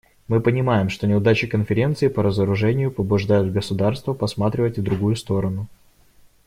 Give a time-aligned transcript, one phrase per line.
[0.27, 5.67] Мы понимаем, что неудачи Конференции по разоружению побуждают государства посматривать в другую сторону.